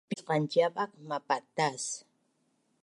[0.09, 1.83] Pisqanciap ak mapatas